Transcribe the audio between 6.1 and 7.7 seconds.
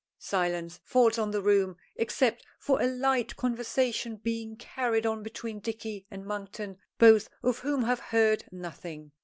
Monkton, both of